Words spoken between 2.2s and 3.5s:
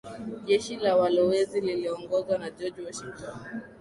na George Washington